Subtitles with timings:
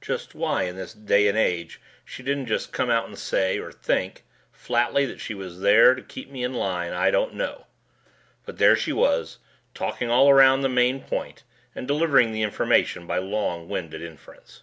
[0.00, 3.70] Just why in this day and age she didn't just come out and say or
[3.70, 7.66] think flatly that she was there to keep me in line, I don't know.
[8.46, 9.40] But there she was,
[9.74, 11.42] talking all around the main point
[11.74, 14.62] and delivering the information by long winded inference.